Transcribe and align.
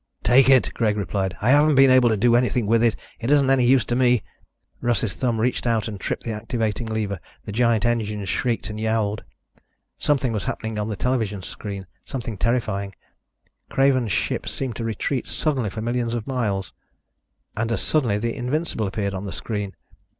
"Take 0.23 0.49
it." 0.49 0.73
Greg 0.73 0.97
replied. 0.97 1.37
"I 1.41 1.51
haven't 1.51 1.75
been 1.75 1.91
able 1.91 2.09
to 2.09 2.17
do 2.17 2.35
anything 2.35 2.65
with 2.65 2.81
it. 2.83 2.95
It 3.19 3.29
isn't 3.29 3.51
any 3.51 3.65
use 3.65 3.85
to 3.85 3.95
me." 3.95 4.23
Russ's 4.79 5.13
thumb 5.15 5.39
reached 5.39 5.67
out 5.67 5.87
and 5.87 5.99
tripped 5.99 6.23
the 6.23 6.31
activating 6.31 6.87
lever. 6.87 7.19
The 7.45 7.51
giant 7.51 7.85
engines 7.85 8.27
shrieked 8.27 8.71
and 8.71 8.79
yowled. 8.79 9.23
Something 9.99 10.33
was 10.33 10.45
happening 10.45 10.79
on 10.79 10.89
the 10.89 10.95
television 10.95 11.43
screen... 11.43 11.85
something 12.03 12.35
terrifying. 12.35 12.95
Craven's 13.69 14.11
ship 14.11 14.47
seemed 14.47 14.75
to 14.77 14.83
retreat 14.83 15.27
suddenly 15.27 15.69
for 15.69 15.83
millions 15.83 16.15
of 16.15 16.25
miles... 16.25 16.73
and 17.55 17.71
as 17.71 17.83
suddenly 17.83 18.17
the 18.17 18.35
Invincible 18.35 18.87
appeared 18.87 19.13
on 19.13 19.25
the 19.25 19.31
screen. 19.31 19.75